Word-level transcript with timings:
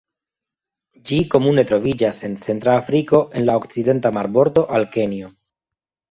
Ĝi 1.09 1.17
komune 1.33 1.63
troviĝas 1.71 2.21
en 2.27 2.33
Centra 2.45 2.77
Afriko 2.83 3.19
el 3.41 3.45
la 3.49 3.57
okcidenta 3.61 4.11
marbordo 4.17 4.65
al 4.79 4.89
Kenjo. 4.97 5.29